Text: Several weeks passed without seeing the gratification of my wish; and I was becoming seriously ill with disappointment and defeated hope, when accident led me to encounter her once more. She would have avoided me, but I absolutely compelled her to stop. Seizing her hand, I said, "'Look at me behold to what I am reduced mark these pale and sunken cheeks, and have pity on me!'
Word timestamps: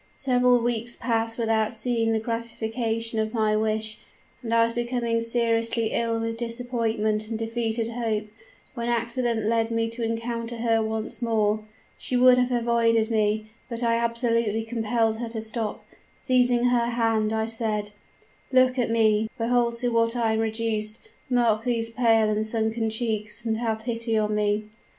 Several 0.15 0.59
weeks 0.59 0.95
passed 0.95 1.37
without 1.37 1.71
seeing 1.71 2.11
the 2.11 2.17
gratification 2.19 3.19
of 3.19 3.35
my 3.35 3.55
wish; 3.55 3.99
and 4.41 4.51
I 4.51 4.63
was 4.63 4.73
becoming 4.73 5.21
seriously 5.21 5.91
ill 5.91 6.19
with 6.19 6.37
disappointment 6.37 7.29
and 7.29 7.37
defeated 7.37 7.91
hope, 7.91 8.25
when 8.73 8.89
accident 8.89 9.41
led 9.45 9.69
me 9.69 9.89
to 9.91 10.01
encounter 10.03 10.57
her 10.57 10.81
once 10.81 11.21
more. 11.21 11.59
She 11.99 12.17
would 12.17 12.39
have 12.39 12.51
avoided 12.51 13.11
me, 13.11 13.51
but 13.69 13.83
I 13.83 13.95
absolutely 13.95 14.63
compelled 14.63 15.19
her 15.19 15.29
to 15.29 15.39
stop. 15.39 15.85
Seizing 16.15 16.63
her 16.69 16.87
hand, 16.87 17.31
I 17.31 17.45
said, 17.45 17.91
"'Look 18.51 18.79
at 18.79 18.89
me 18.89 19.29
behold 19.37 19.75
to 19.81 19.89
what 19.89 20.15
I 20.15 20.33
am 20.33 20.39
reduced 20.39 21.09
mark 21.29 21.63
these 21.63 21.91
pale 21.91 22.27
and 22.27 22.43
sunken 22.43 22.89
cheeks, 22.89 23.45
and 23.45 23.57
have 23.57 23.83
pity 23.83 24.17
on 24.17 24.33
me!' 24.33 24.65